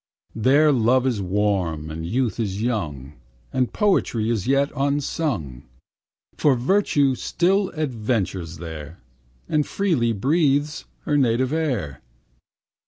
There 0.33 0.71
love 0.71 1.05
is 1.05 1.21
warm, 1.21 1.91
and 1.91 2.07
youth 2.07 2.39
is 2.39 2.59
young, 2.63 3.13
And 3.53 3.71
poetry 3.71 4.31
is 4.31 4.47
yet 4.47 4.71
unsung. 4.75 5.61
For 6.37 6.55
Virtue 6.55 7.13
still 7.13 7.69
adventures 7.75 8.57
there, 8.57 8.97
And 9.47 9.63
freely 9.63 10.11
breathes 10.11 10.85
her 11.01 11.17
native 11.17 11.53
air. 11.53 12.01